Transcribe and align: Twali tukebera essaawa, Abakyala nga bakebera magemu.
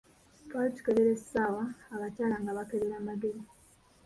Twali 0.47 0.69
tukebera 0.75 1.11
essaawa, 1.17 1.63
Abakyala 1.93 2.35
nga 2.41 2.57
bakebera 2.57 3.05
magemu. 3.07 3.43